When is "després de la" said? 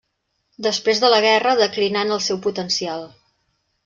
0.67-1.19